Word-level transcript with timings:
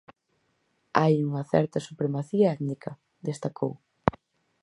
"Hai 0.99 1.15
unha 1.27 1.43
certa 1.51 1.85
supremacía 1.87 2.53
étnica", 2.55 2.91
destacou. 3.27 3.71